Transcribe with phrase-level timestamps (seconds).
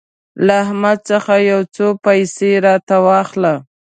[0.45, 3.53] له احمد څخه يو څو پيسې راته واخله.